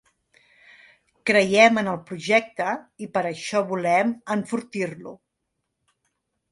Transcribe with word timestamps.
Creiem 1.31 1.77
en 1.83 1.91
el 1.91 1.99
projecte 2.09 2.71
i 3.07 3.11
per 3.19 3.25
això 3.33 3.63
volem 3.75 4.19
enfortir-lo. 4.39 5.17